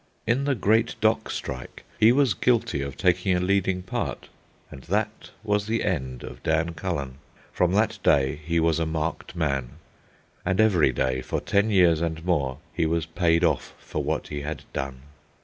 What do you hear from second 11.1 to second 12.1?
for ten years